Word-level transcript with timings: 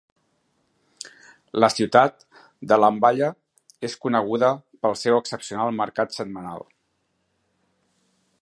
La 1.63 1.69
ciutat 1.73 2.25
de 2.71 2.79
Lamballe 2.85 3.29
es 3.91 3.99
coneguda 4.07 4.51
pel 4.87 4.99
seu 5.05 5.21
excepcional 5.21 5.81
mercat 5.85 6.21
setmanal. 6.21 6.67